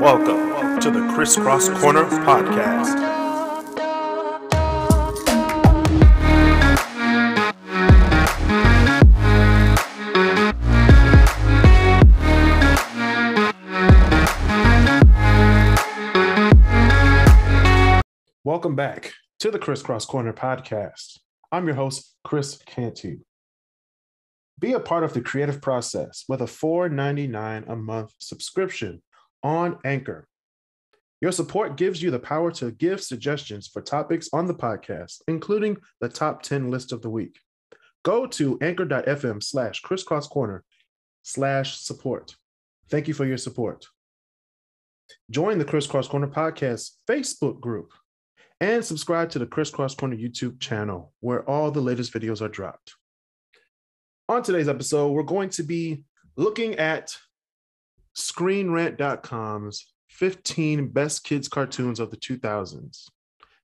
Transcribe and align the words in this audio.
Welcome 0.00 0.80
to 0.80 0.90
the 0.90 0.98
KrisCross 1.14 1.78
Corner 1.80 2.02
podcast. 2.04 2.98
Welcome 18.42 18.74
back 18.74 19.12
to 19.38 19.52
the 19.52 19.60
KrisCross 19.60 20.08
Corner 20.08 20.32
podcast. 20.32 21.20
I'm 21.52 21.66
your 21.66 21.76
host, 21.76 22.16
Kris 22.24 22.58
Cantu. 22.66 23.18
Be 24.58 24.72
a 24.72 24.80
part 24.80 25.04
of 25.04 25.12
the 25.14 25.20
creative 25.20 25.60
process 25.62 26.24
with 26.28 26.40
a 26.40 26.46
$4.99 26.46 27.68
a 27.68 27.76
month 27.76 28.12
subscription 28.18 29.02
on 29.42 29.78
Anchor. 29.84 30.26
Your 31.20 31.32
support 31.32 31.76
gives 31.76 32.02
you 32.02 32.10
the 32.10 32.18
power 32.18 32.50
to 32.52 32.70
give 32.70 33.02
suggestions 33.02 33.66
for 33.66 33.82
topics 33.82 34.28
on 34.32 34.46
the 34.46 34.54
podcast, 34.54 35.22
including 35.26 35.76
the 36.00 36.08
top 36.08 36.42
10 36.42 36.70
list 36.70 36.92
of 36.92 37.02
the 37.02 37.10
week. 37.10 37.38
Go 38.04 38.26
to 38.26 38.58
anchor.fm 38.60 39.42
slash 39.42 39.82
KrisCross 39.82 40.28
corner 40.30 40.64
slash 41.22 41.78
support. 41.78 42.36
Thank 42.88 43.08
you 43.08 43.14
for 43.14 43.26
your 43.26 43.36
support. 43.36 43.86
Join 45.30 45.58
the 45.58 45.64
KrisCross 45.64 46.08
Corner 46.08 46.28
podcast 46.28 46.92
Facebook 47.08 47.60
group 47.60 47.92
and 48.60 48.84
subscribe 48.84 49.30
to 49.30 49.38
the 49.38 49.46
KrisCross 49.46 49.96
Corner 49.96 50.16
YouTube 50.16 50.60
channel 50.60 51.12
where 51.20 51.48
all 51.48 51.70
the 51.70 51.80
latest 51.80 52.12
videos 52.12 52.40
are 52.40 52.48
dropped. 52.48 52.94
On 54.30 54.42
today's 54.42 54.68
episode, 54.68 55.12
we're 55.12 55.22
going 55.22 55.48
to 55.48 55.62
be 55.62 56.02
looking 56.36 56.74
at 56.74 57.16
ScreenRant.com's 58.14 59.86
15 60.10 60.88
best 60.88 61.24
kids 61.24 61.48
cartoons 61.48 61.98
of 61.98 62.10
the 62.10 62.18
2000s. 62.18 63.04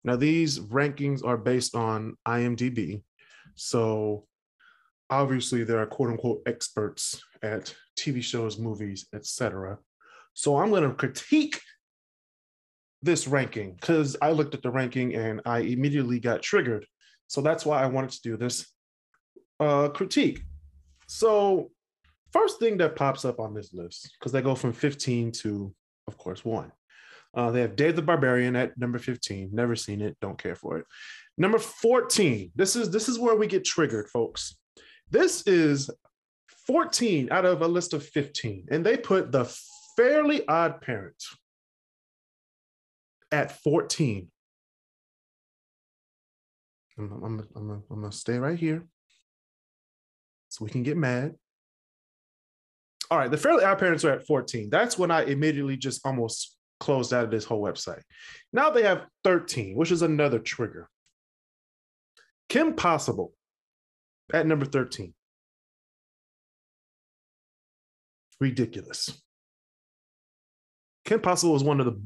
Now, 0.05 0.17
these 0.17 0.61
rankings 0.61 1.23
are 1.23 1.37
based 1.37 1.75
on 1.75 2.17
IMDb. 2.27 3.03
So, 3.57 4.25
obviously, 5.11 5.65
there 5.65 5.81
are 5.81 5.87
quote 5.87 6.09
unquote 6.09 6.41
experts 6.47 7.21
at 7.43 7.75
TV 7.99 8.23
shows, 8.23 8.59
movies, 8.59 9.07
etc. 9.15 9.77
So, 10.33 10.57
I'm 10.57 10.71
going 10.71 10.89
to 10.89 10.95
critique 10.95 11.61
this 13.03 13.29
ranking 13.29 13.75
because 13.75 14.17
I 14.23 14.31
looked 14.31 14.55
at 14.55 14.63
the 14.63 14.71
ranking 14.71 15.15
and 15.15 15.43
I 15.45 15.59
immediately 15.59 16.21
got 16.21 16.41
triggered. 16.41 16.87
So 17.27 17.43
that's 17.43 17.67
why 17.67 17.83
I 17.83 17.87
wanted 17.87 18.13
to 18.13 18.23
do 18.23 18.39
this 18.39 18.67
uh, 19.61 19.91
critique. 19.91 20.41
So, 21.15 21.71
first 22.33 22.59
thing 22.59 22.77
that 22.79 22.97
pops 22.97 23.25
up 23.25 23.39
on 23.39 23.55
this 23.55 23.73
list, 23.73 24.11
because 24.19 24.33
they 24.33 24.43
go 24.43 24.57
from 24.57 24.73
15 24.73 25.31
to, 25.31 25.73
of 26.09 26.19
course, 26.19 26.45
one. 26.45 26.73
Uh, 27.33 27.53
they 27.53 27.61
have 27.61 27.77
Dave 27.77 27.95
the 27.95 28.03
Barbarian 28.03 28.57
at 28.57 28.77
number 28.77 28.99
15. 28.99 29.51
Never 29.53 29.77
seen 29.77 30.01
it, 30.01 30.17
don't 30.21 30.43
care 30.43 30.57
for 30.57 30.77
it. 30.79 30.87
Number 31.39 31.61
14. 31.61 32.51
This 32.57 32.75
is 32.75 32.91
this 32.91 33.09
is 33.09 33.21
where 33.21 33.37
we 33.37 33.47
get 33.47 33.65
triggered, 33.65 34.09
folks. 34.09 34.57
This 35.09 35.47
is 35.47 35.89
14 36.67 37.29
out 37.31 37.45
of 37.45 37.63
a 37.63 37.69
list 37.69 37.95
of 37.95 38.05
15, 38.05 38.67
and 38.73 38.85
they 38.85 38.97
put 38.97 39.31
the 39.31 39.45
Fairly 39.97 40.45
Odd 40.49 40.81
Parents 40.81 41.37
at 43.31 43.63
14. 43.63 44.29
I'm, 46.99 47.13
I'm, 47.13 47.49
I'm, 47.55 47.71
I'm 47.71 48.01
going 48.01 48.11
to 48.11 48.17
stay 48.17 48.37
right 48.37 48.59
here 48.59 48.89
so 50.55 50.65
we 50.65 50.71
can 50.71 50.85
get 50.85 50.97
mad. 50.97 51.35
All 53.11 53.19
right, 53.19 53.31
the 53.31 53.37
Fairly 53.37 53.65
Odd 53.65 53.79
Parents 53.79 54.05
are 54.05 54.13
at 54.13 54.27
14. 54.27 54.71
That's 54.71 54.97
when 54.97 55.11
I 55.11 55.25
immediately 55.25 55.77
just 55.77 56.07
almost 56.07 56.57
closed 56.79 57.13
out 57.13 57.25
of 57.25 57.31
this 57.31 57.45
whole 57.45 57.61
website. 57.61 58.03
Now 58.53 58.71
they 58.71 58.85
have 58.85 59.05
13, 59.25 59.75
which 59.75 59.91
is 59.91 60.03
another 60.03 60.39
trigger. 60.39 60.89
Kim 62.49 62.75
Possible 62.75 63.33
at 64.33 64.47
number 64.47 64.65
13. 64.65 65.13
Ridiculous. 68.41 69.21
Kim 71.05 71.21
Possible 71.21 71.53
was 71.53 71.65
one 71.65 71.81
of 71.81 71.87
the 71.87 72.01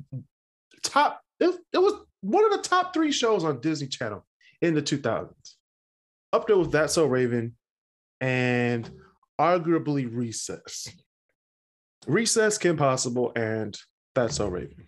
top, 0.83 1.21
it, 1.39 1.55
it 1.75 1.79
was 1.79 1.93
one 2.23 2.47
of 2.47 2.53
the 2.53 2.67
top 2.67 2.95
three 2.95 3.13
shows 3.13 3.45
on 3.45 3.61
Disney 3.61 3.89
Channel 3.89 4.25
in 4.63 4.75
the 4.75 4.83
2000s. 4.83 5.33
Up 6.33 6.47
there 6.47 6.57
with 6.57 6.73
That's 6.73 6.95
So 6.95 7.05
Raven 7.05 7.55
and 8.21 8.91
arguably 9.41 10.09
Recess. 10.11 10.89
Recess, 12.07 12.59
Kim 12.59 12.77
Possible, 12.77 13.33
and 13.37 13.79
That's 14.15 14.37
So 14.37 14.49
Raven. 14.49 14.87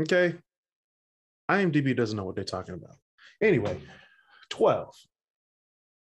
Okay. 0.00 0.34
IMDb 1.50 1.96
doesn't 1.96 2.16
know 2.16 2.24
what 2.24 2.34
they're 2.34 2.44
talking 2.44 2.74
about. 2.74 2.96
Anyway, 3.42 3.78
12. 4.50 4.94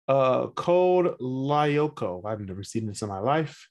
Uh 0.08 0.48
Code 0.48 1.18
Lyoko. 1.20 2.26
I've 2.26 2.42
never 2.42 2.64
seen 2.64 2.88
this 2.88 3.02
in 3.02 3.10
my 3.10 3.20
life. 3.20 3.68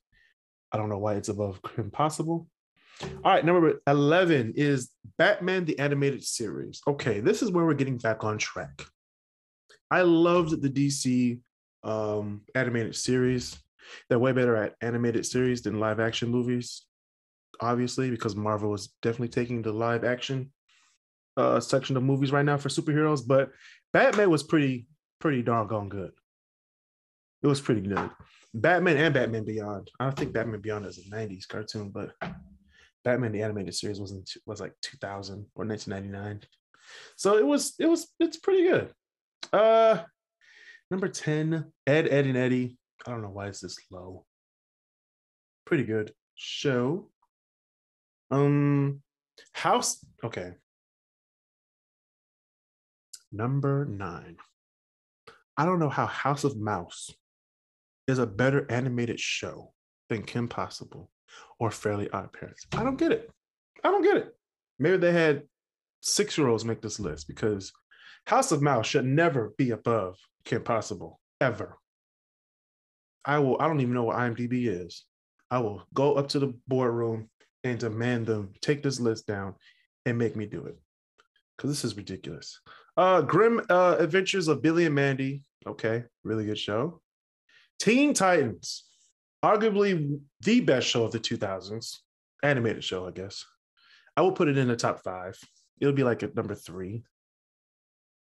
I 0.73 0.77
don't 0.77 0.89
know 0.89 0.99
why 0.99 1.15
it's 1.15 1.29
above 1.29 1.61
Kim 1.63 1.91
Possible. 1.91 2.49
All 3.03 3.33
right, 3.33 3.45
number 3.45 3.81
11 3.87 4.55
is 4.57 4.91
Batman 5.17 5.65
the 5.65 5.79
Animated 5.79 6.23
Series. 6.23 6.83
Okay, 6.87 7.21
this 7.21 7.43
is 7.43 7.51
where 7.51 7.65
we're 7.65 7.75
getting 7.75 7.97
back 7.97 8.25
on 8.25 8.37
track. 8.37 8.85
I 9.91 10.03
loved 10.03 10.61
the 10.61 10.69
DC 10.69 11.41
um, 11.83 12.43
animated 12.55 12.97
series. 12.97 13.59
They're 14.09 14.19
way 14.19 14.33
better 14.33 14.57
at 14.57 14.75
animated 14.83 15.27
series 15.27 15.63
than 15.63 15.81
live 15.81 16.01
action 16.01 16.29
movies, 16.29 16.83
obviously, 17.61 18.11
because 18.11 18.37
Marvel 18.37 18.75
is 18.75 18.89
definitely 19.03 19.29
taking 19.29 19.63
the 19.63 19.73
live 19.73 20.05
action 20.05 20.53
uh, 21.37 21.61
section 21.61 21.97
of 21.97 22.03
movies 22.03 22.33
right 22.33 22.45
now 22.45 22.57
for 22.57 22.69
superheroes. 22.69 23.27
But 23.27 23.51
Batman 23.93 24.31
was 24.31 24.43
pretty, 24.43 24.87
pretty 25.19 25.43
doggone 25.43 25.89
good. 25.89 26.13
It 27.43 27.47
was 27.47 27.61
pretty 27.61 27.81
good. 27.81 28.11
Batman 28.53 28.97
and 28.97 29.15
Batman 29.15 29.45
Beyond. 29.45 29.91
I 29.99 30.05
don't 30.05 30.17
think 30.17 30.33
Batman 30.33 30.61
Beyond 30.61 30.87
is 30.87 30.99
a 30.99 31.11
90s 31.15 31.49
cartoon, 31.49 31.91
but 31.91 32.11
Batman 33.05 33.33
the 33.33 33.43
animated 33.43 33.75
series 33.75 34.01
was 34.01 34.13
in, 34.13 34.25
was 34.47 34.61
like 34.61 34.75
2000 34.83 35.47
or 35.55 35.65
1999. 35.65 36.43
So 37.17 37.39
it 37.39 37.47
was 37.47 37.75
it 37.79 37.87
was 37.87 38.09
it's 38.19 38.39
pretty 38.39 38.65
good. 38.65 38.93
Uh 39.53 40.03
number 40.91 41.09
10, 41.09 41.73
Ed, 41.87 42.09
Edd 42.09 42.27
n 42.27 42.37
Eddy. 42.37 42.77
I 43.07 43.11
don't 43.11 43.23
know 43.23 43.31
why 43.31 43.49
is 43.49 43.61
this 43.61 43.79
low. 43.91 44.25
Pretty 45.65 45.85
good 45.85 46.13
show. 46.35 47.11
Um 48.31 49.03
House 49.53 50.05
okay. 50.25 50.53
Number 53.33 53.85
9. 53.85 54.37
I 55.57 55.65
don't 55.65 55.79
know 55.79 55.89
how 55.89 56.07
House 56.07 56.45
of 56.45 56.57
Mouse 56.57 57.11
is 58.09 58.19
a 58.19 58.27
better 58.27 58.67
animated 58.71 59.21
show 59.21 59.73
than 60.09 60.23
Kim 60.23 60.49
Possible 60.49 61.11
or 61.59 61.71
Fairly 61.71 62.11
Odd 62.11 62.33
Parents. 62.33 62.67
I 62.73 62.83
don't 62.83 62.99
get 62.99 63.13
it. 63.13 63.31
I 63.85 63.91
don't 63.91 64.03
get 64.03 64.17
it. 64.17 64.35
Maybe 64.79 64.97
they 64.97 65.13
had 65.13 65.43
six 66.01 66.37
year 66.37 66.49
olds 66.49 66.65
make 66.65 66.81
this 66.81 66.99
list 66.99 67.29
because 67.29 67.73
House 68.27 68.53
of 68.53 68.63
Mouse 68.63 68.87
should 68.87 69.05
never 69.05 69.53
be 69.57 69.71
above 69.71 70.17
Kim 70.45 70.63
Possible 70.63 71.21
ever. 71.41 71.79
I 73.25 73.39
will. 73.39 73.61
I 73.61 73.67
don't 73.67 73.81
even 73.81 73.95
know 73.95 74.05
what 74.05 74.17
IMDb 74.17 74.67
is. 74.67 75.05
I 75.51 75.59
will 75.59 75.87
go 75.93 76.15
up 76.15 76.29
to 76.29 76.39
the 76.39 76.55
boardroom 76.69 77.29
and 77.65 77.79
demand 77.79 78.27
them 78.27 78.53
take 78.63 78.83
this 78.83 79.01
list 79.01 79.27
down 79.27 79.55
and 80.07 80.17
make 80.17 80.37
me 80.37 80.47
do 80.47 80.65
it 80.65 80.79
because 81.57 81.71
this 81.71 81.85
is 81.85 81.97
ridiculous. 81.97 82.61
Uh, 82.97 83.21
Grim 83.21 83.61
uh, 83.69 83.97
Adventures 83.99 84.49
of 84.49 84.63
Billy 84.63 84.87
and 84.87 84.95
Mandy. 84.95 85.45
Okay, 85.67 86.05
really 86.25 86.47
good 86.47 86.59
show. 86.59 87.03
Teen 87.79 88.15
Titans 88.15 88.85
arguably 89.45 90.21
the 90.41 90.61
best 90.61 90.87
show 90.87 91.05
of 91.05 91.13
the 91.13 91.21
2000s, 91.21 91.97
animated 92.43 92.85
show, 92.85 93.07
I 93.07 93.11
guess. 93.11 93.45
I 94.17 94.23
will 94.23 94.33
put 94.33 94.49
it 94.49 94.59
in 94.59 94.69
the 94.69 94.77
top 94.77 95.03
five. 95.03 95.39
It'll 95.81 95.95
be 95.95 96.05
like 96.05 96.23
at 96.23 96.35
number 96.35 96.55
three 96.55 97.05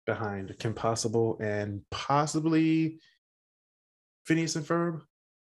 behind 0.06 0.56
Kim 0.60 0.74
Possible 0.74 1.38
and 1.42 1.82
possibly 1.92 3.00
Phineas 4.26 4.56
and 4.56 4.66
Ferb. 4.66 5.02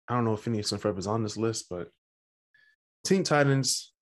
I 0.08 0.14
don't 0.14 0.24
know 0.24 0.34
if 0.34 0.40
Phineas 0.40 0.72
and 0.72 0.80
Ferb 0.80 0.98
is 0.98 1.06
on 1.06 1.22
this 1.22 1.36
list, 1.36 1.66
but 1.68 1.88
Teen 3.04 3.22
Titans, 3.22 3.92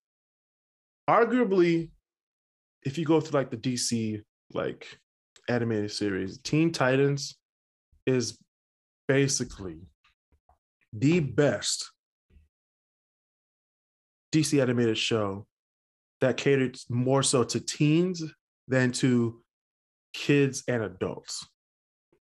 arguably, 1.08 1.90
if 2.82 2.98
you 2.98 3.04
go 3.04 3.20
through 3.20 3.40
like 3.40 3.50
the 3.50 3.56
DC 3.56 4.22
like 4.52 4.98
animated 5.48 5.92
series, 5.92 6.38
Teen 6.38 6.72
Titans 6.72 7.36
is 8.06 8.38
basically 9.08 9.78
the 10.92 11.20
best 11.20 11.90
DC 14.32 14.60
animated 14.60 14.98
show 14.98 15.46
that 16.20 16.36
catered 16.36 16.76
more 16.88 17.22
so 17.22 17.44
to 17.44 17.60
teens 17.60 18.22
than 18.68 18.90
to 18.90 19.43
kids 20.14 20.64
and 20.68 20.82
adults. 20.82 21.46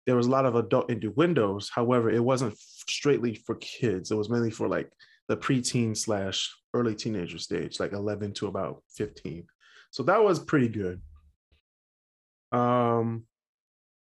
there 0.05 0.15
was 0.15 0.27
a 0.27 0.31
lot 0.31 0.45
of 0.45 0.55
adult 0.55 0.89
innuendos. 0.91 1.69
However, 1.73 2.09
it 2.09 2.23
wasn't 2.23 2.57
straightly 2.59 3.35
for 3.35 3.55
kids. 3.55 4.11
It 4.11 4.15
was 4.15 4.29
mainly 4.29 4.51
for 4.51 4.67
like 4.67 4.91
the 5.27 5.37
preteen 5.37 5.95
slash 5.97 6.53
early 6.73 6.93
teenager 6.93 7.39
stage, 7.39 7.79
like 7.79 7.93
11 7.93 8.33
to 8.33 8.47
about 8.47 8.83
15. 8.95 9.47
So 9.91 10.03
that 10.03 10.23
was 10.23 10.39
pretty 10.39 10.67
good. 10.67 11.01
Um, 12.51 13.23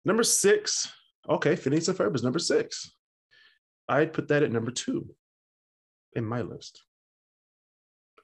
number 0.05 0.23
six. 0.23 0.93
Okay, 1.29 1.55
Phineas 1.57 1.89
and 1.89 1.97
Ferb 1.97 2.15
is 2.15 2.23
number 2.23 2.39
six. 2.39 2.91
I'd 3.89 4.13
put 4.13 4.29
that 4.29 4.43
at 4.43 4.51
number 4.51 4.71
two 4.71 5.15
in 6.15 6.25
my 6.25 6.41
list. 6.41 6.83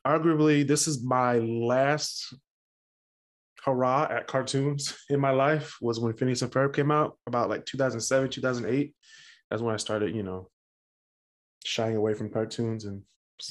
Arguably, 0.04 0.66
this 0.66 0.88
is 0.88 1.04
my 1.04 1.38
last 1.38 2.34
hurrah 3.64 4.08
at 4.10 4.26
cartoons 4.26 4.96
in 5.10 5.20
my 5.20 5.30
life 5.30 5.76
was 5.80 6.00
when 6.00 6.14
Phineas 6.14 6.42
and 6.42 6.50
Ferb 6.50 6.74
came 6.74 6.90
out 6.90 7.16
about 7.26 7.48
like 7.48 7.64
2007, 7.64 8.30
2008. 8.30 8.94
That's 9.50 9.62
when 9.62 9.74
I 9.74 9.78
started, 9.78 10.14
you 10.14 10.22
know, 10.22 10.48
shying 11.64 11.96
away 11.96 12.14
from 12.14 12.30
cartoons 12.30 12.84
and, 12.84 13.02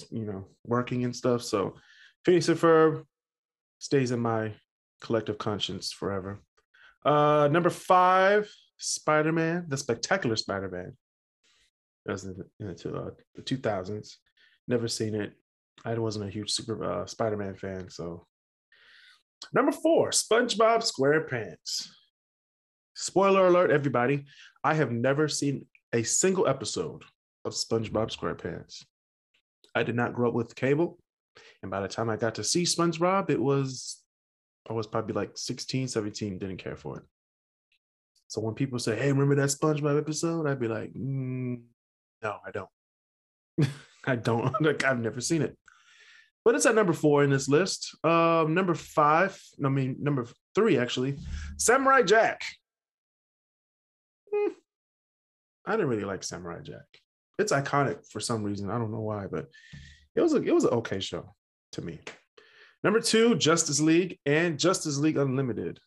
you 0.09 0.25
know, 0.25 0.47
working 0.65 1.05
and 1.05 1.15
stuff. 1.15 1.43
So 1.43 1.75
Phineas 2.25 2.49
and 2.49 2.59
Ferb 2.59 3.03
stays 3.79 4.11
in 4.11 4.19
my 4.19 4.53
collective 5.01 5.37
conscience 5.37 5.91
forever. 5.91 6.41
Uh, 7.03 7.49
number 7.51 7.69
five, 7.69 8.51
Spider 8.77 9.31
Man, 9.31 9.65
the 9.67 9.77
Spectacular 9.77 10.35
Spider 10.35 10.69
Man. 10.69 10.97
That 12.05 12.13
was 12.13 12.23
in 12.25 12.33
the, 12.33 12.45
in 12.59 12.75
the, 12.75 12.99
uh, 12.99 13.09
the 13.35 13.41
2000s. 13.43 14.15
Never 14.67 14.87
seen 14.87 15.15
it. 15.15 15.33
I 15.85 15.93
wasn't 15.95 16.27
a 16.27 16.31
huge 16.31 16.51
super 16.51 16.83
uh, 16.83 17.05
Spider 17.05 17.37
Man 17.37 17.55
fan, 17.55 17.89
so 17.89 18.25
Number 19.53 19.71
four, 19.71 20.11
SpongeBob 20.11 20.83
SquarePants. 20.83 21.89
Spoiler 22.95 23.47
alert, 23.47 23.71
everybody. 23.71 24.25
I 24.63 24.75
have 24.75 24.91
never 24.91 25.27
seen 25.27 25.65
a 25.93 26.03
single 26.03 26.47
episode 26.47 27.03
of 27.45 27.53
SpongeBob 27.53 28.15
SquarePants. 28.15 28.85
I 29.73 29.83
did 29.83 29.95
not 29.95 30.13
grow 30.13 30.29
up 30.29 30.35
with 30.35 30.55
cable. 30.55 30.99
And 31.61 31.71
by 31.71 31.81
the 31.81 31.87
time 31.87 32.09
I 32.09 32.17
got 32.17 32.35
to 32.35 32.43
see 32.43 32.63
SpongeBob, 32.63 33.29
it 33.29 33.41
was, 33.41 34.01
I 34.69 34.73
was 34.73 34.87
probably 34.87 35.13
like 35.13 35.31
16, 35.35 35.87
17, 35.87 36.37
didn't 36.37 36.57
care 36.57 36.75
for 36.75 36.97
it. 36.97 37.03
So 38.27 38.41
when 38.41 38.53
people 38.53 38.79
say, 38.79 38.97
hey, 38.97 39.11
remember 39.11 39.35
that 39.35 39.49
SpongeBob 39.49 39.97
episode? 39.97 40.47
I'd 40.47 40.59
be 40.59 40.67
like, 40.67 40.93
mm, 40.93 41.61
no, 42.21 42.37
I 42.45 42.51
don't. 42.51 42.69
I 44.05 44.15
don't. 44.15 44.61
like, 44.61 44.83
I've 44.83 44.99
never 44.99 45.19
seen 45.19 45.41
it 45.41 45.57
but 46.43 46.55
it's 46.55 46.65
at 46.65 46.75
number 46.75 46.93
four 46.93 47.23
in 47.23 47.29
this 47.29 47.47
list. 47.47 47.95
Um, 48.03 48.53
number 48.53 48.73
five, 48.73 49.39
I 49.63 49.69
mean 49.69 49.97
number 49.99 50.27
three 50.55 50.77
actually, 50.77 51.17
Samurai 51.57 52.03
Jack. 52.03 52.43
Hmm. 54.33 54.53
I 55.65 55.71
didn't 55.71 55.87
really 55.87 56.05
like 56.05 56.23
Samurai 56.23 56.61
Jack. 56.61 56.85
It's 57.37 57.51
iconic 57.51 58.09
for 58.09 58.19
some 58.19 58.43
reason. 58.43 58.69
I 58.69 58.77
don't 58.77 58.91
know 58.91 59.01
why, 59.01 59.27
but 59.27 59.47
it 60.15 60.21
was 60.21 60.33
a 60.33 60.41
it 60.41 60.53
was 60.53 60.65
an 60.65 60.71
okay 60.71 60.99
show 60.99 61.33
to 61.73 61.81
me. 61.81 61.99
Number 62.83 62.99
two, 62.99 63.35
Justice 63.35 63.79
League 63.79 64.19
and 64.25 64.59
Justice 64.59 64.97
League 64.97 65.17
Unlimited. 65.17 65.79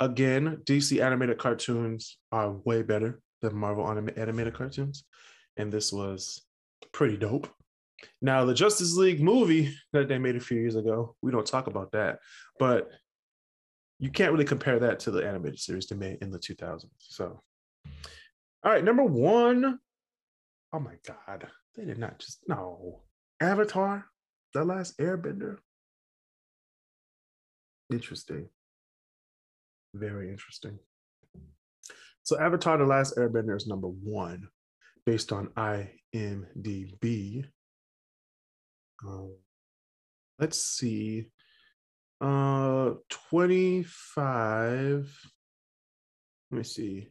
Again, 0.00 0.58
DC 0.64 1.02
animated 1.02 1.38
cartoons 1.38 2.18
are 2.32 2.50
way 2.50 2.82
better 2.82 3.20
than 3.40 3.56
Marvel 3.56 3.88
animated 3.88 4.54
cartoons, 4.54 5.04
and 5.56 5.72
this 5.72 5.92
was 5.92 6.42
pretty 6.92 7.16
dope. 7.16 7.48
Now, 8.22 8.44
the 8.44 8.54
Justice 8.54 8.96
League 8.96 9.22
movie 9.22 9.74
that 9.92 10.08
they 10.08 10.18
made 10.18 10.36
a 10.36 10.40
few 10.40 10.58
years 10.58 10.76
ago, 10.76 11.16
we 11.22 11.30
don't 11.30 11.46
talk 11.46 11.66
about 11.66 11.92
that, 11.92 12.18
but 12.58 12.88
you 13.98 14.10
can't 14.10 14.32
really 14.32 14.44
compare 14.44 14.78
that 14.78 15.00
to 15.00 15.10
the 15.10 15.26
animated 15.26 15.58
series 15.58 15.86
they 15.86 15.96
made 15.96 16.18
in 16.22 16.30
the 16.30 16.38
2000s. 16.38 16.86
So, 16.98 17.42
all 18.64 18.72
right, 18.72 18.84
number 18.84 19.04
one. 19.04 19.78
Oh 20.72 20.80
my 20.80 20.94
God, 21.06 21.46
they 21.76 21.84
did 21.84 21.98
not 21.98 22.18
just 22.18 22.40
no 22.48 23.02
Avatar, 23.40 24.06
the 24.52 24.64
last 24.64 24.98
Airbender. 24.98 25.58
Interesting, 27.90 28.48
very 29.94 30.30
interesting. 30.30 30.78
So, 32.24 32.38
Avatar, 32.40 32.76
the 32.76 32.84
last 32.84 33.16
Airbender 33.16 33.56
is 33.56 33.68
number 33.68 33.86
one 33.88 34.48
based 35.06 35.32
on 35.32 35.48
IMDb. 35.56 37.46
Um, 39.04 39.34
let's 40.38 40.60
see. 40.60 41.30
Uh, 42.20 42.92
25. 43.30 45.30
Let 46.50 46.58
me 46.58 46.64
see. 46.64 47.08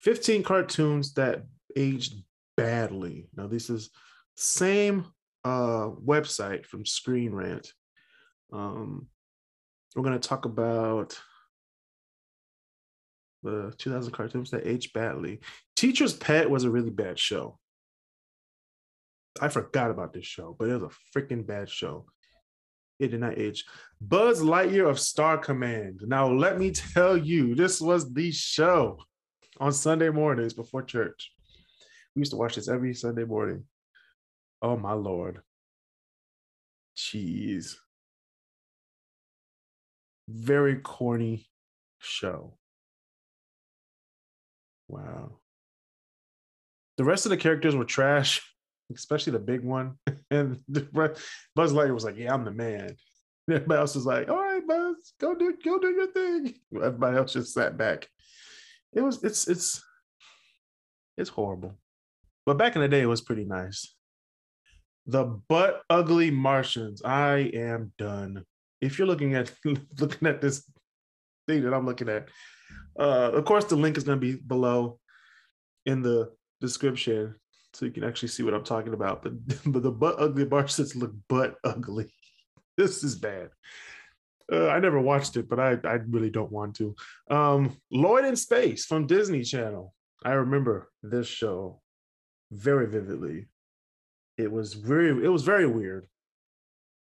15 0.00 0.42
cartoons 0.42 1.14
that 1.14 1.44
aged 1.76 2.22
badly. 2.56 3.28
Now, 3.36 3.46
this 3.46 3.70
is 3.70 3.90
same 4.36 5.06
uh, 5.44 5.90
website 6.04 6.66
from 6.66 6.86
Screen 6.86 7.32
Rant. 7.32 7.72
Um, 8.52 9.08
we're 9.94 10.02
going 10.02 10.18
to 10.18 10.28
talk 10.28 10.44
about 10.44 11.18
the 13.42 13.72
2000 13.78 14.12
cartoons 14.12 14.50
that 14.50 14.66
aged 14.66 14.92
badly. 14.92 15.40
Teacher's 15.76 16.14
Pet 16.14 16.50
was 16.50 16.64
a 16.64 16.70
really 16.70 16.90
bad 16.90 17.18
show. 17.18 17.58
I 19.40 19.48
forgot 19.48 19.90
about 19.90 20.12
this 20.12 20.26
show, 20.26 20.56
but 20.58 20.68
it 20.68 20.80
was 20.80 20.82
a 20.84 21.18
freaking 21.18 21.46
bad 21.46 21.68
show. 21.68 22.06
It 23.00 23.08
did 23.08 23.20
not 23.20 23.38
age. 23.38 23.64
Buzz 24.00 24.40
Lightyear 24.40 24.88
of 24.88 25.00
Star 25.00 25.36
Command. 25.36 26.00
Now, 26.02 26.30
let 26.30 26.58
me 26.58 26.70
tell 26.70 27.16
you, 27.16 27.54
this 27.54 27.80
was 27.80 28.12
the 28.12 28.30
show 28.30 28.98
on 29.58 29.72
Sunday 29.72 30.10
mornings 30.10 30.54
before 30.54 30.82
church. 30.82 31.32
We 32.14 32.20
used 32.20 32.30
to 32.30 32.36
watch 32.36 32.54
this 32.54 32.68
every 32.68 32.94
Sunday 32.94 33.24
morning. 33.24 33.64
Oh, 34.62 34.76
my 34.76 34.92
Lord. 34.92 35.40
Jeez. 36.96 37.74
Very 40.28 40.76
corny 40.76 41.46
show. 41.98 42.54
Wow. 44.88 45.38
The 46.96 47.04
rest 47.04 47.26
of 47.26 47.30
the 47.30 47.36
characters 47.36 47.74
were 47.74 47.84
trash 47.84 48.40
especially 48.94 49.32
the 49.32 49.38
big 49.38 49.62
one. 49.62 49.98
And 50.30 50.58
Buzz 50.66 51.72
Lightyear 51.72 51.94
was 51.94 52.04
like, 52.04 52.16
"Yeah, 52.16 52.34
I'm 52.34 52.44
the 52.44 52.50
man." 52.50 52.96
Everybody 53.48 53.78
else 53.78 53.94
was 53.94 54.06
like, 54.06 54.28
"All 54.28 54.42
right, 54.42 54.66
Buzz, 54.66 55.12
go 55.20 55.34
do 55.34 55.54
go 55.64 55.78
do 55.78 55.90
your 55.90 56.06
thing." 56.08 56.54
Everybody 56.74 57.18
else 57.18 57.34
just 57.34 57.54
sat 57.54 57.76
back. 57.76 58.08
It 58.92 59.02
was 59.02 59.22
it's 59.22 59.46
it's 59.46 59.82
it's 61.16 61.30
horrible, 61.30 61.74
but 62.46 62.58
back 62.58 62.74
in 62.74 62.82
the 62.82 62.88
day, 62.88 63.02
it 63.02 63.06
was 63.06 63.20
pretty 63.20 63.44
nice. 63.44 63.94
The 65.06 65.24
butt 65.24 65.82
ugly 65.90 66.30
Martians. 66.30 67.02
I 67.04 67.50
am 67.54 67.92
done. 67.98 68.44
If 68.80 68.98
you're 68.98 69.06
looking 69.06 69.34
at 69.34 69.52
looking 70.00 70.26
at 70.26 70.40
this 70.40 70.64
thing 71.46 71.62
that 71.62 71.74
I'm 71.74 71.86
looking 71.86 72.08
at, 72.08 72.28
uh, 72.98 73.30
of 73.34 73.44
course, 73.44 73.66
the 73.66 73.76
link 73.76 73.96
is 73.96 74.04
going 74.04 74.18
to 74.18 74.26
be 74.26 74.40
below 74.40 74.98
in 75.86 76.02
the 76.02 76.32
description 76.60 77.34
so 77.74 77.84
you 77.84 77.92
can 77.92 78.04
actually 78.04 78.28
see 78.28 78.42
what 78.42 78.54
I'm 78.54 78.64
talking 78.64 78.94
about. 78.94 79.22
But 79.22 79.32
but 79.66 79.82
the 79.82 79.90
butt 79.90 80.16
ugly 80.18 80.46
Martians 80.46 80.96
look 80.96 81.12
butt 81.28 81.56
ugly. 81.64 82.12
This 82.76 83.04
is 83.04 83.14
bad. 83.14 83.50
Uh, 84.52 84.66
I 84.68 84.80
never 84.80 85.00
watched 85.00 85.36
it, 85.36 85.48
but 85.48 85.60
I 85.60 85.78
I 85.84 86.00
really 86.08 86.30
don't 86.30 86.50
want 86.50 86.74
to. 86.76 86.96
Um, 87.30 87.76
Lloyd 87.92 88.24
in 88.24 88.34
Space 88.34 88.84
from 88.84 89.06
Disney 89.06 89.44
Channel. 89.44 89.94
I 90.24 90.32
remember 90.32 90.90
this 91.00 91.28
show 91.28 91.80
very 92.50 92.88
vividly. 92.88 93.46
It 94.36 94.50
was 94.50 94.74
very 94.74 95.24
it 95.24 95.28
was 95.28 95.44
very 95.44 95.68
weird. 95.68 96.08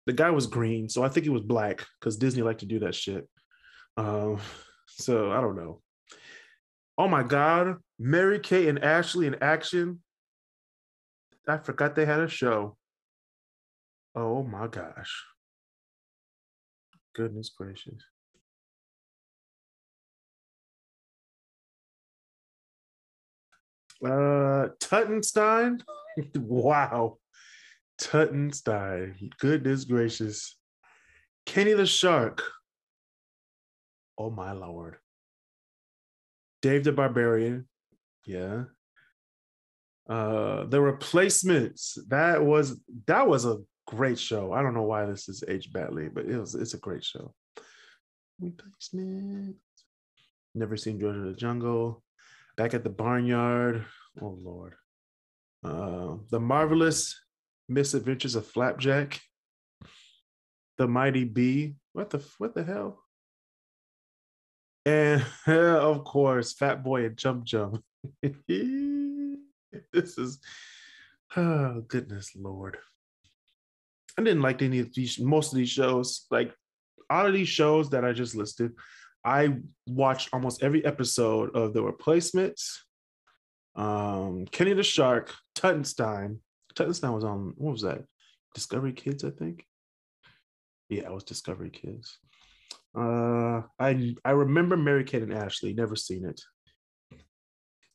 The 0.08 0.14
guy 0.14 0.30
was 0.32 0.46
green, 0.46 0.90
so 0.90 1.04
I 1.04 1.10
think 1.10 1.24
he 1.24 1.30
was 1.30 1.42
black 1.42 1.86
because 2.00 2.18
Disney 2.18 2.44
liked 2.44 2.60
to 2.60 2.66
do 2.66 2.80
that 2.80 2.94
shit. 2.94 3.28
Um, 3.96 4.40
so 4.88 5.32
I 5.32 5.40
don't 5.40 5.56
know. 5.56 5.82
Oh 6.98 7.08
my 7.08 7.24
God, 7.24 7.78
Mary 7.98 8.40
Kate 8.40 8.68
and 8.68 8.84
Ashley 8.84 9.28
in 9.28 9.36
action 9.42 10.02
I 11.48 11.58
forgot 11.58 11.96
they 11.96 12.06
had 12.06 12.22
a 12.22 12.28
show. 12.28 12.78
Oh 14.16 14.44
my 14.44 14.68
gosh. 14.68 15.24
Goodness 17.14 17.50
gracious. 17.50 18.02
Uh 24.04 24.70
Tutenstein. 24.80 25.82
wow. 26.36 27.18
Tutenstein. 28.00 29.32
Goodness 29.40 29.86
gracious. 29.86 30.58
Kenny 31.46 31.74
the 31.74 31.86
Shark. 31.86 32.42
Oh 34.18 34.30
my 34.30 34.54
lord. 34.54 34.98
Dave 36.62 36.84
the 36.84 36.92
Barbarian. 36.92 37.68
Yeah 38.26 38.64
uh 40.10 40.66
the 40.66 40.80
replacements 40.80 41.98
that 42.08 42.44
was 42.44 42.80
that 43.08 43.28
was 43.28 43.46
a 43.46 43.58
great 43.88 44.20
show 44.20 44.52
i 44.52 44.62
don't 44.62 44.74
know 44.74 44.84
why 44.84 45.06
this 45.06 45.30
is 45.30 45.44
H 45.48 45.72
Batley, 45.72 46.10
but 46.10 46.26
it 46.26 46.38
was 46.38 46.56
it's 46.56 46.74
a 46.74 46.80
great 46.80 47.04
show 47.04 47.34
replacement 48.40 49.56
never 50.54 50.78
seen 50.78 51.00
george 51.00 51.18
of 51.18 51.24
the 51.24 51.34
jungle 51.34 52.04
Back 52.58 52.74
at 52.74 52.84
the 52.84 52.90
barnyard. 52.90 53.86
Oh 54.22 54.38
Lord. 54.42 54.76
Uh, 55.64 56.16
the 56.30 56.40
marvelous 56.40 57.20
misadventures 57.68 58.36
of 58.36 58.48
Flapjack. 58.48 59.20
The 60.78 60.88
Mighty 60.88 61.26
B. 61.26 61.76
What 61.94 62.10
the 62.10 62.24
what 62.38 62.56
the 62.56 62.64
hell? 62.64 63.04
And 64.86 65.26
of 65.48 66.06
course, 66.06 66.54
Fanboy 66.54 67.08
and 67.08 67.18
Chum 67.18 67.44
Chum. 67.44 67.84
this 69.94 70.18
is 70.18 70.40
oh 71.36 71.82
goodness 71.88 72.32
lord. 72.36 72.78
I 74.18 74.24
didn't 74.24 74.42
like 74.42 74.62
any 74.62 74.80
of 74.80 74.94
these 74.94 75.20
most 75.20 75.52
of 75.52 75.58
these 75.58 75.70
shows. 75.70 76.26
Like 76.32 76.54
all 77.10 77.28
of 77.28 77.34
these 77.34 77.50
shows 77.50 77.90
that 77.90 78.06
I 78.06 78.14
just 78.14 78.36
listed, 78.36 78.74
I 79.24 79.58
watched 79.88 80.30
almost 80.34 80.64
every 80.64 80.86
episode 80.86 81.56
of 81.56 81.74
The 81.74 81.84
Replacements, 81.84 82.84
um, 83.76 84.46
Kenny 84.52 84.74
the 84.74 84.84
Shark, 84.84 85.34
Tutenstein. 85.56 86.40
Tutenstein 86.76 87.14
was 87.14 87.24
on 87.24 87.54
what 87.58 87.74
was 87.74 87.82
that? 87.82 88.04
Discovery 88.54 88.94
Kids, 88.94 89.24
I 89.24 89.32
think. 89.32 89.66
Yeah, 90.90 91.04
it 91.04 91.14
was 91.14 91.24
Discovery 91.24 91.72
Kids. 91.72 92.18
Uh, 92.96 93.64
I 93.78 94.16
I 94.24 94.32
remember 94.32 94.78
Mary 94.78 95.04
Kate 95.04 95.24
and 95.24 95.34
Ashley. 95.34 95.74
Never 95.74 95.96
seen 95.96 96.26
it. 96.26 96.42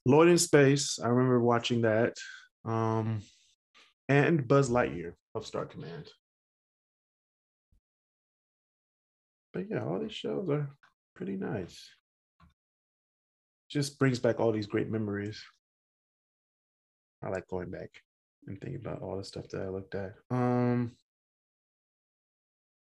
Lloyd 0.07 0.28
in 0.28 0.38
Space. 0.38 0.99
I 1.02 1.09
remember 1.09 1.40
watching 1.40 1.83
that. 1.83 2.14
Um, 2.64 3.23
and 4.09 4.47
Buzz 4.47 4.71
Lightyear 4.71 5.14
of 5.35 5.47
Star 5.47 5.66
Command. 5.66 6.09
But 9.52 9.66
yeah, 9.71 9.85
all 9.85 9.99
these 9.99 10.14
shows 10.14 10.49
are 10.49 10.71
pretty 11.14 11.37
nice. 11.37 11.88
Just 13.69 13.99
brings 13.99 14.19
back 14.19 14.40
all 14.40 14.52
these 14.52 14.66
great 14.66 14.90
memories. 14.90 15.40
I 17.23 17.28
like 17.28 17.47
going 17.49 17.71
back 17.71 17.90
and 18.47 18.61
thinking 18.61 18.80
about 18.80 19.02
all 19.02 19.16
the 19.16 19.25
stuff 19.25 19.49
that 19.50 19.62
I 19.62 19.69
looked 19.69 19.95
at. 19.95 20.14
Um, 20.30 20.92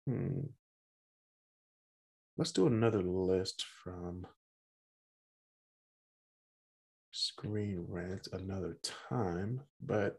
hmm. 0.05 0.41
Let's 2.37 2.51
do 2.51 2.67
another 2.67 3.01
list 3.01 3.65
from 3.83 4.27
Screen 7.17 7.83
Rant 7.89 8.27
another 8.31 8.77
time. 9.09 9.61
But 9.81 10.17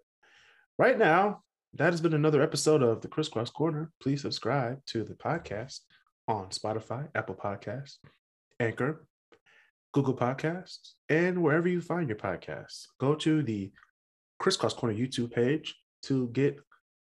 right 0.79 0.99
now, 0.99 1.45
that 1.75 1.93
has 1.93 2.01
been 2.01 2.15
another 2.15 2.43
episode 2.43 2.83
of 2.83 3.03
the 3.03 3.09
KrisCross 3.09 3.53
Corner. 3.53 3.93
Please 4.03 4.23
subscribe 4.23 4.85
to 4.87 5.05
the 5.05 5.15
podcast 5.15 5.79
on 6.27 6.49
Spotify, 6.49 7.09
Apple 7.15 7.37
Podcasts, 7.37 7.99
Anchor, 8.59 9.07
Google 9.93 10.17
Podcasts, 10.17 10.95
and 11.09 11.41
wherever 11.41 11.69
you 11.69 11.81
find 11.81 12.09
your 12.09 12.19
podcasts. 12.19 12.87
Go 12.99 13.15
to 13.15 13.45
the 13.45 13.71
KrisCross 14.43 14.75
Corner 14.75 14.97
YouTube 14.97 15.31
page 15.31 15.77
to 16.03 16.27
get 16.29 16.59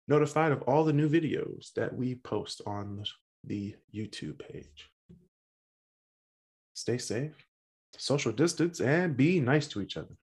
notified 0.08 0.50
of 0.50 0.62
all 0.62 0.82
the 0.82 0.92
new 0.92 1.08
videos 1.08 1.72
that 1.74 1.94
we 1.94 2.16
post 2.16 2.60
on 2.66 3.04
the 3.44 3.76
YouTube 3.94 4.40
page. 4.40 4.90
Stay 6.74 6.98
safe, 6.98 7.45
social 7.98 8.32
distance, 8.32 8.80
and 8.80 9.16
be 9.16 9.40
nice 9.40 9.68
to 9.68 9.80
each 9.82 9.96
other. 9.96 10.16